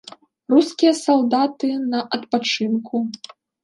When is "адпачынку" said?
2.19-2.95